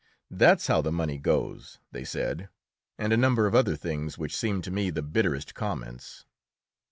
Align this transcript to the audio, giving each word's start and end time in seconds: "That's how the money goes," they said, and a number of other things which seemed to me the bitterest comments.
"That's 0.31 0.65
how 0.65 0.81
the 0.81 0.91
money 0.91 1.19
goes," 1.19 1.77
they 1.91 2.03
said, 2.03 2.49
and 2.97 3.13
a 3.13 3.17
number 3.17 3.45
of 3.45 3.53
other 3.53 3.75
things 3.75 4.17
which 4.17 4.35
seemed 4.35 4.63
to 4.63 4.71
me 4.71 4.89
the 4.89 5.03
bitterest 5.03 5.53
comments. 5.53 6.25